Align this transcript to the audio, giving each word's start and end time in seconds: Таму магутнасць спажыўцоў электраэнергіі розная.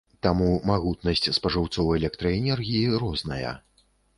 Таму 0.25 0.45
магутнасць 0.69 1.29
спажыўцоў 1.39 1.93
электраэнергіі 1.99 2.99
розная. 3.05 3.51